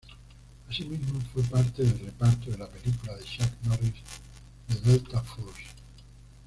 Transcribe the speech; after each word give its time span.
Asimismo 0.67 1.21
fue 1.31 1.43
parte 1.43 1.83
del 1.83 1.99
reparto 2.05 2.49
de 2.49 2.57
la 2.57 2.67
película 2.67 3.15
de 3.15 3.23
Chuck 3.23 3.51
Norris, 3.67 3.93
"The 4.67 4.89
Delta 4.93 5.21
Force". 5.21 5.61